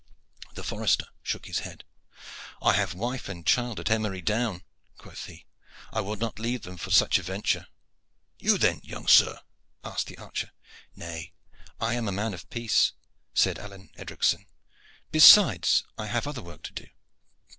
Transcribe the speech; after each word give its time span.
The 0.55 0.63
forester 0.63 1.05
shook 1.21 1.45
his 1.45 1.59
head. 1.59 1.83
"I 2.59 2.73
have 2.73 2.95
wife 2.95 3.29
and 3.29 3.45
child 3.45 3.79
at 3.79 3.91
Emery 3.91 4.23
Down," 4.23 4.63
quoth 4.97 5.27
he; 5.27 5.45
"I 5.93 6.01
would 6.01 6.17
not 6.19 6.39
leave 6.39 6.63
them 6.63 6.77
for 6.77 6.89
such 6.89 7.19
a 7.19 7.21
venture." 7.21 7.67
"You, 8.39 8.57
then, 8.57 8.81
young 8.83 9.07
sir?" 9.07 9.39
asked 9.83 10.07
the 10.07 10.17
archer. 10.17 10.49
"Nay, 10.95 11.33
I 11.79 11.93
am 11.93 12.07
a 12.07 12.11
man 12.11 12.33
of 12.33 12.49
peace," 12.49 12.93
said 13.35 13.59
Alleyne 13.59 13.91
Edricson. 13.95 14.47
"Besides, 15.11 15.83
I 15.99 16.07
have 16.07 16.25
other 16.25 16.41
work 16.41 16.63
to 16.63 16.73
do." 16.73 16.87